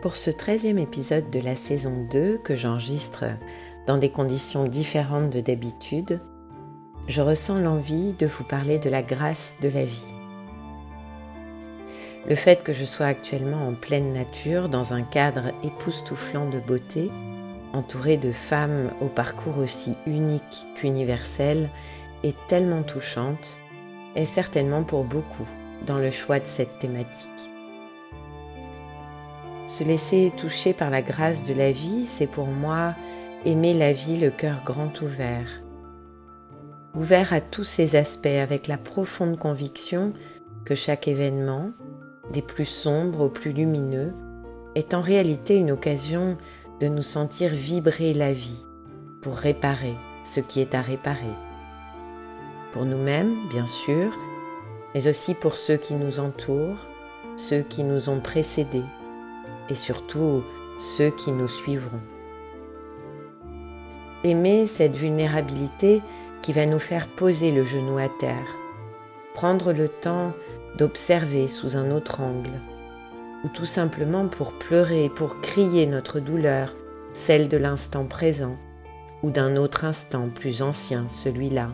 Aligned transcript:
Pour 0.00 0.14
ce 0.14 0.30
treizième 0.30 0.78
épisode 0.78 1.28
de 1.28 1.40
la 1.40 1.56
saison 1.56 2.06
2 2.08 2.38
que 2.38 2.54
j'enregistre 2.54 3.24
dans 3.88 3.98
des 3.98 4.10
conditions 4.10 4.62
différentes 4.62 5.30
de 5.30 5.40
d'habitude, 5.40 6.20
je 7.08 7.20
ressens 7.20 7.58
l'envie 7.58 8.12
de 8.12 8.26
vous 8.26 8.44
parler 8.44 8.78
de 8.78 8.88
la 8.90 9.02
grâce 9.02 9.56
de 9.60 9.68
la 9.68 9.84
vie. 9.84 10.14
Le 12.28 12.36
fait 12.36 12.62
que 12.62 12.72
je 12.72 12.84
sois 12.84 13.06
actuellement 13.06 13.66
en 13.66 13.74
pleine 13.74 14.12
nature, 14.12 14.68
dans 14.68 14.92
un 14.92 15.02
cadre 15.02 15.52
époustouflant 15.64 16.48
de 16.48 16.60
beauté, 16.60 17.10
entouré 17.72 18.16
de 18.16 18.30
femmes 18.30 18.92
au 19.00 19.06
parcours 19.06 19.58
aussi 19.58 19.96
unique 20.06 20.64
qu'universel 20.76 21.70
et 22.22 22.34
tellement 22.46 22.84
touchante, 22.84 23.58
est 24.14 24.26
certainement 24.26 24.84
pour 24.84 25.02
beaucoup 25.02 25.48
dans 25.86 25.98
le 25.98 26.12
choix 26.12 26.38
de 26.38 26.46
cette 26.46 26.78
thématique. 26.78 27.28
Se 29.68 29.84
laisser 29.84 30.32
toucher 30.34 30.72
par 30.72 30.88
la 30.88 31.02
grâce 31.02 31.44
de 31.44 31.52
la 31.52 31.72
vie, 31.72 32.06
c'est 32.06 32.26
pour 32.26 32.46
moi 32.46 32.94
aimer 33.44 33.74
la 33.74 33.92
vie 33.92 34.18
le 34.18 34.30
cœur 34.30 34.62
grand 34.64 35.02
ouvert. 35.02 35.60
Ouvert 36.94 37.34
à 37.34 37.42
tous 37.42 37.64
ses 37.64 37.94
aspects 37.94 38.24
avec 38.24 38.66
la 38.66 38.78
profonde 38.78 39.38
conviction 39.38 40.14
que 40.64 40.74
chaque 40.74 41.06
événement, 41.06 41.72
des 42.32 42.40
plus 42.40 42.64
sombres 42.64 43.20
aux 43.20 43.28
plus 43.28 43.52
lumineux, 43.52 44.14
est 44.74 44.94
en 44.94 45.02
réalité 45.02 45.58
une 45.58 45.72
occasion 45.72 46.38
de 46.80 46.88
nous 46.88 47.02
sentir 47.02 47.50
vibrer 47.50 48.14
la 48.14 48.32
vie 48.32 48.64
pour 49.20 49.34
réparer 49.34 49.96
ce 50.24 50.40
qui 50.40 50.62
est 50.62 50.74
à 50.74 50.80
réparer. 50.80 51.36
Pour 52.72 52.86
nous-mêmes, 52.86 53.36
bien 53.50 53.66
sûr, 53.66 54.18
mais 54.94 55.08
aussi 55.08 55.34
pour 55.34 55.56
ceux 55.56 55.76
qui 55.76 55.92
nous 55.92 56.20
entourent, 56.20 56.86
ceux 57.36 57.60
qui 57.60 57.84
nous 57.84 58.08
ont 58.08 58.20
précédés, 58.20 58.84
et 59.70 59.74
surtout 59.74 60.42
ceux 60.78 61.10
qui 61.10 61.32
nous 61.32 61.48
suivront. 61.48 62.00
Aimer 64.24 64.66
cette 64.66 64.96
vulnérabilité 64.96 66.02
qui 66.42 66.52
va 66.52 66.66
nous 66.66 66.78
faire 66.78 67.08
poser 67.08 67.52
le 67.52 67.64
genou 67.64 67.98
à 67.98 68.08
terre, 68.08 68.56
prendre 69.34 69.72
le 69.72 69.88
temps 69.88 70.32
d'observer 70.76 71.46
sous 71.48 71.76
un 71.76 71.90
autre 71.90 72.20
angle, 72.20 72.60
ou 73.44 73.48
tout 73.48 73.66
simplement 73.66 74.26
pour 74.26 74.52
pleurer, 74.54 75.08
pour 75.08 75.40
crier 75.40 75.86
notre 75.86 76.20
douleur, 76.20 76.74
celle 77.12 77.48
de 77.48 77.56
l'instant 77.56 78.06
présent, 78.06 78.56
ou 79.22 79.30
d'un 79.30 79.56
autre 79.56 79.84
instant 79.84 80.28
plus 80.28 80.62
ancien, 80.62 81.08
celui-là, 81.08 81.70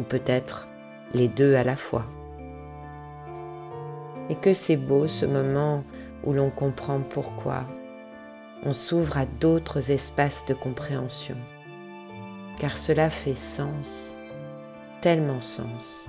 ou 0.00 0.02
peut-être 0.02 0.68
les 1.12 1.28
deux 1.28 1.54
à 1.54 1.64
la 1.64 1.76
fois. 1.76 2.06
Et 4.30 4.34
que 4.34 4.54
c'est 4.54 4.76
beau 4.76 5.06
ce 5.06 5.26
moment 5.26 5.84
où 6.24 6.32
l'on 6.32 6.50
comprend 6.50 7.00
pourquoi, 7.00 7.64
on 8.64 8.72
s'ouvre 8.72 9.18
à 9.18 9.26
d'autres 9.26 9.90
espaces 9.90 10.46
de 10.46 10.54
compréhension, 10.54 11.36
car 12.58 12.78
cela 12.78 13.10
fait 13.10 13.34
sens, 13.34 14.16
tellement 15.00 15.40
sens. 15.40 16.08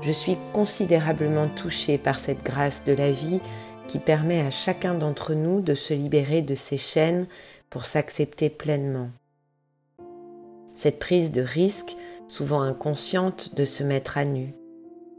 Je 0.00 0.12
suis 0.12 0.36
considérablement 0.52 1.48
touchée 1.48 1.98
par 1.98 2.18
cette 2.18 2.44
grâce 2.44 2.84
de 2.84 2.92
la 2.92 3.10
vie 3.10 3.40
qui 3.86 3.98
permet 3.98 4.40
à 4.40 4.50
chacun 4.50 4.94
d'entre 4.94 5.34
nous 5.34 5.60
de 5.60 5.74
se 5.74 5.94
libérer 5.94 6.42
de 6.42 6.54
ses 6.54 6.76
chaînes 6.76 7.26
pour 7.70 7.84
s'accepter 7.84 8.50
pleinement. 8.50 9.10
Cette 10.76 10.98
prise 10.98 11.32
de 11.32 11.42
risque, 11.42 11.96
souvent 12.28 12.60
inconsciente, 12.60 13.54
de 13.56 13.64
se 13.64 13.82
mettre 13.82 14.18
à 14.18 14.24
nu, 14.24 14.54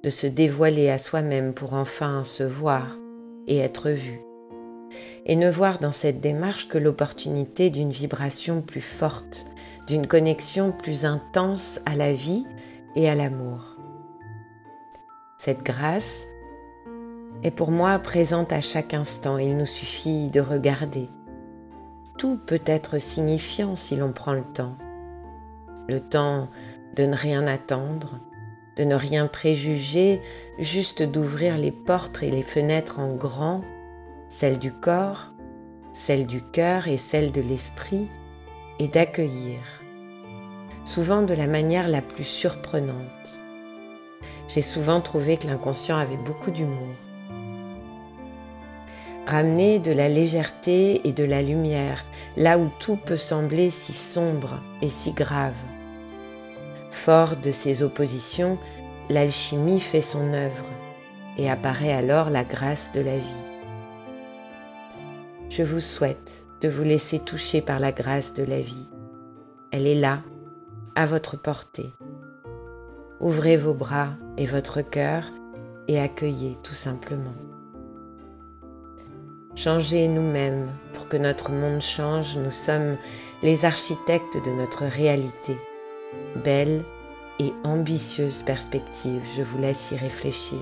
de 0.04 0.10
se 0.10 0.28
dévoiler 0.28 0.90
à 0.90 0.98
soi-même 0.98 1.54
pour 1.54 1.74
enfin 1.74 2.24
se 2.24 2.44
voir 2.44 2.98
et 3.48 3.58
être 3.58 3.90
vu, 3.90 4.22
et 5.26 5.36
ne 5.36 5.50
voir 5.50 5.80
dans 5.80 5.92
cette 5.92 6.22
démarche 6.22 6.68
que 6.68 6.78
l'opportunité 6.78 7.70
d'une 7.70 7.92
vibration 7.92 8.62
plus 8.62 8.82
forte, 8.82 9.46
d'une 9.88 10.08
connexion 10.08 10.72
plus 10.72 11.06
intense 11.06 11.82
à 11.86 11.96
la 11.96 12.14
vie 12.14 12.46
et 12.96 13.10
à 13.10 13.16
l'amour. 13.16 13.76
Cette 15.38 15.64
grâce 15.64 16.28
est 17.44 17.52
pour 17.52 17.72
moi 17.72 17.98
présente 18.00 18.54
à 18.54 18.60
chaque 18.60 18.94
instant, 18.94 19.38
il 19.38 19.58
nous 19.58 19.66
suffit 19.66 20.30
de 20.30 20.42
regarder. 20.42 21.10
Tout 22.18 22.38
peut 22.38 22.62
être 22.66 22.98
signifiant 22.98 23.76
si 23.76 23.96
l'on 23.96 24.12
prend 24.12 24.34
le 24.34 24.44
temps. 24.44 24.76
Le 25.88 26.00
temps 26.00 26.50
de 26.96 27.06
ne 27.06 27.16
rien 27.16 27.48
attendre, 27.48 28.20
de 28.80 28.86
ne 28.86 28.96
rien 28.96 29.28
préjuger, 29.28 30.22
juste 30.58 31.04
d'ouvrir 31.04 31.58
les 31.58 31.72
portes 31.72 32.24
et 32.24 32.32
les 32.32 32.42
fenêtres 32.42 33.00
en 33.00 33.14
grand, 33.14 33.62
celles 34.30 34.58
du 34.58 34.72
corps, 34.72 35.34
celles 35.92 36.26
du 36.26 36.42
cœur 36.42 36.88
et 36.88 36.96
celles 36.96 37.34
de 37.34 37.42
l'esprit, 37.42 38.08
et 38.80 38.88
d'accueillir, 38.88 39.60
souvent 40.86 41.22
de 41.22 41.34
la 41.34 41.48
manière 41.48 41.90
la 41.90 42.02
plus 42.02 42.24
surprenante. 42.24 43.42
J'ai 44.48 44.62
souvent 44.62 45.02
trouvé 45.02 45.36
que 45.36 45.48
l'inconscient 45.48 45.98
avait 45.98 46.16
beaucoup 46.16 46.50
d'humour. 46.50 46.96
Ramener 49.28 49.80
de 49.80 49.92
la 49.92 50.08
légèreté 50.08 51.06
et 51.06 51.12
de 51.12 51.26
la 51.26 51.42
lumière 51.42 52.06
là 52.38 52.58
où 52.58 52.70
tout 52.80 52.96
peut 52.96 53.18
sembler 53.18 53.70
si 53.70 53.92
sombre 53.92 54.62
et 54.82 54.90
si 54.90 55.12
grave. 55.12 55.58
Fort 57.00 57.38
de 57.38 57.52
ces 57.52 57.82
oppositions, 57.82 58.58
l'alchimie 59.10 59.80
fait 59.80 60.02
son 60.02 60.34
œuvre 60.34 60.66
et 61.38 61.50
apparaît 61.50 61.94
alors 61.94 62.30
la 62.30 62.44
grâce 62.44 62.92
de 62.92 63.00
la 63.00 63.18
vie. 63.18 63.44
Je 65.48 65.64
vous 65.64 65.80
souhaite 65.80 66.46
de 66.60 66.68
vous 66.68 66.84
laisser 66.84 67.20
toucher 67.20 67.62
par 67.62 67.80
la 67.80 67.94
grâce 67.94 68.34
de 68.34 68.44
la 68.44 68.60
vie. 68.60 68.90
Elle 69.72 69.88
est 69.88 69.96
là, 69.96 70.24
à 70.96 71.06
votre 71.06 71.42
portée. 71.42 71.90
Ouvrez 73.22 73.56
vos 73.56 73.74
bras 73.74 74.10
et 74.38 74.46
votre 74.46 74.82
cœur 74.82 75.24
et 75.88 76.02
accueillez 76.02 76.58
tout 76.64 76.74
simplement. 76.74 77.36
Changez 79.56 80.10
nous-mêmes 80.10 80.68
pour 80.94 81.08
que 81.08 81.16
notre 81.16 81.52
monde 81.54 81.80
change. 81.80 82.36
Nous 82.36 82.52
sommes 82.52 82.98
les 83.42 83.64
architectes 83.64 84.36
de 84.44 84.52
notre 84.52 84.84
réalité 84.84 85.56
belle 86.36 86.84
et 87.40 87.54
ambitieuse 87.64 88.42
perspective. 88.44 89.22
Je 89.36 89.44
vous 89.44 89.60
laisse 89.60 89.92
y 89.92 89.96
réfléchir. 89.96 90.60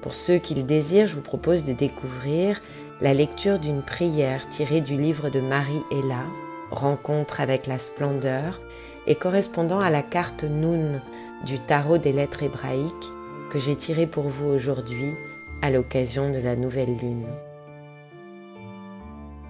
Pour 0.00 0.14
ceux 0.14 0.38
qui 0.38 0.54
le 0.54 0.62
désirent, 0.62 1.06
je 1.06 1.14
vous 1.14 1.22
propose 1.22 1.64
de 1.64 1.72
découvrir 1.72 2.60
la 3.00 3.14
lecture 3.14 3.58
d'une 3.58 3.82
prière 3.82 4.48
tirée 4.48 4.80
du 4.80 4.96
livre 4.96 5.30
de 5.30 5.40
Marie 5.40 5.82
Ella, 5.90 6.24
Rencontre 6.70 7.40
avec 7.40 7.66
la 7.66 7.78
splendeur, 7.78 8.60
et 9.06 9.14
correspondant 9.14 9.80
à 9.80 9.90
la 9.90 10.02
carte 10.02 10.44
Noun 10.44 11.00
du 11.44 11.58
tarot 11.58 11.98
des 11.98 12.12
lettres 12.12 12.42
hébraïques 12.42 13.12
que 13.50 13.58
j'ai 13.58 13.76
tiré 13.76 14.06
pour 14.06 14.24
vous 14.24 14.48
aujourd'hui 14.48 15.14
à 15.60 15.70
l'occasion 15.70 16.30
de 16.30 16.38
la 16.38 16.56
nouvelle 16.56 16.96
lune. 16.96 17.26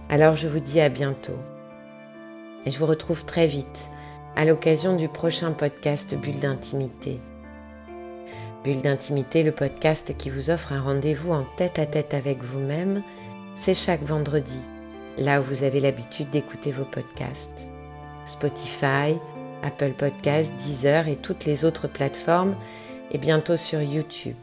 Alors 0.09 0.37
je 0.37 0.49
vous 0.49 0.61
dis 0.61 0.81
à 0.81 0.89
bientôt 0.89 1.39
et 2.67 2.71
je 2.71 2.79
vous 2.79 2.87
retrouve 2.87 3.25
très 3.25 3.47
vite 3.47 3.91
à 4.35 4.45
l'occasion 4.45 4.97
du 4.97 5.09
prochain 5.09 5.53
podcast 5.53 6.15
Bulle 6.15 6.39
d'intimité. 6.39 7.21
Bulle 8.65 8.81
d'intimité, 8.81 9.43
le 9.43 9.53
podcast 9.53 10.17
qui 10.17 10.31
vous 10.31 10.51
offre 10.51 10.73
un 10.73 10.81
rendez-vous 10.81 11.33
en 11.33 11.45
tête 11.57 11.79
à 11.79 11.87
tête 11.87 12.15
avec 12.15 12.43
vous-même, 12.43 13.03
c'est 13.55 13.75
chaque 13.75 14.03
vendredi, 14.03 14.59
là 15.19 15.41
où 15.41 15.45
vous 15.45 15.65
avez 15.65 15.81
l'habitude 15.81 16.31
d'écouter 16.31 16.73
vos 16.73 16.85
podcasts. 16.85 17.67
Spotify, 18.25 19.19
Apple 19.63 19.93
Podcasts, 19.93 20.55
Deezer 20.57 21.09
et 21.09 21.17
toutes 21.17 21.45
les 21.45 21.65
autres 21.65 21.89
plateformes, 21.89 22.57
et 23.11 23.19
bientôt 23.19 23.57
sur 23.57 23.83
YouTube. 23.83 24.37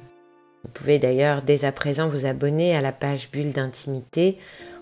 Vous 0.63 0.69
pouvez 0.71 0.99
d'ailleurs 0.99 1.41
dès 1.41 1.65
à 1.65 1.71
présent 1.71 2.07
vous 2.07 2.27
abonner 2.27 2.75
à 2.75 2.81
la 2.81 2.91
page 2.91 3.31
Bulle 3.31 3.53
d'intimité 3.53 4.37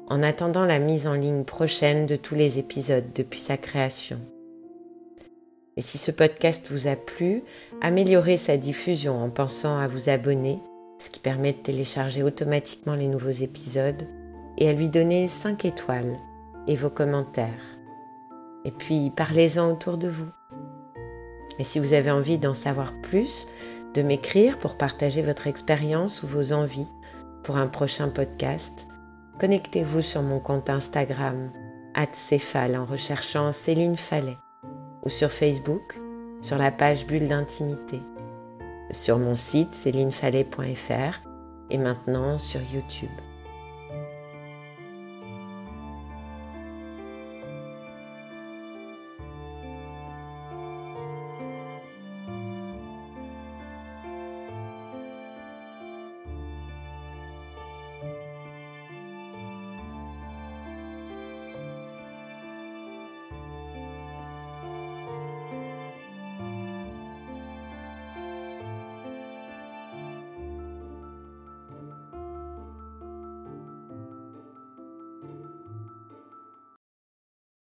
en 0.10 0.21
attendant 0.24 0.65
la 0.65 0.80
mise 0.80 1.07
en 1.07 1.13
ligne 1.13 1.45
prochaine 1.45 2.07
de 2.07 2.18
tous 2.18 2.36
les 2.36 2.60
épisodes 2.60 3.13
depuis 3.15 3.39
sa 3.39 3.56
création. 3.56 4.19
Et 5.77 5.81
si 5.81 6.00
ce 6.00 6.09
podcast 6.09 6.68
vous 6.71 6.88
a 6.88 6.95
plu, 6.95 7.44
améliorez 7.81 8.38
sa 8.38 8.57
diffusion 8.57 9.24
en 9.24 9.29
pensant 9.29 9.77
à 9.77 9.88
vous 9.88 10.09
abonner 10.09 10.59
ce 10.97 11.12
qui 11.12 11.19
permet 11.19 11.53
de 11.53 11.59
télécharger 11.59 12.24
automatiquement 12.24 12.95
les 12.95 13.07
nouveaux 13.07 13.29
épisodes 13.29 14.07
et 14.57 14.68
à 14.68 14.74
lui 14.74 14.89
donner 14.89 15.27
5 15.27 15.65
étoiles 15.65 16.18
et 16.65 16.75
vos 16.75 16.89
commentaires. 16.89 17.77
Et 18.65 18.71
puis 18.71 19.12
parlez-en 19.15 19.71
autour 19.71 20.00
de 20.00 20.07
vous. 20.07 20.29
Et 21.59 21.63
si 21.63 21.77
vous 21.77 21.94
avez 21.94 22.09
envie 22.09 22.39
d'en 22.39 22.56
savoir 22.56 22.94
plus, 23.01 23.47
de 23.94 24.01
m'écrire 24.01 24.57
pour 24.57 24.77
partager 24.77 25.21
votre 25.21 25.45
expérience 25.45 26.24
ou 26.24 26.27
vos 26.27 26.53
envies 26.53 26.88
pour 27.44 27.57
un 27.57 27.68
prochain 27.68 28.09
podcast, 28.09 28.88
connectez-vous 29.39 30.01
sur 30.01 30.24
mon 30.24 30.39
compte 30.39 30.71
Instagram, 30.71 31.51
@céphale 32.13 32.75
en 32.75 32.85
recherchant 32.85 33.53
Céline 33.53 33.95
Fallet, 33.95 34.38
ou 35.07 35.09
sur 35.09 35.31
Facebook, 35.31 36.01
sur 36.42 36.57
la 36.57 36.69
page 36.69 37.07
Bulle 37.07 37.30
d'intimité, 37.30 38.01
sur 38.92 39.18
mon 39.18 39.36
site 39.38 39.74
célinefallet.fr 39.74 41.21
et 41.69 41.77
maintenant 41.77 42.38
sur 42.38 42.59
YouTube. 42.74 43.09